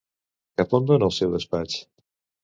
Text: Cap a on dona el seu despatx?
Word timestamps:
Cap 0.61 0.71
a 0.73 0.77
on 0.79 0.87
dona 0.91 1.05
el 1.09 1.13
seu 1.17 1.35
despatx? 1.37 1.77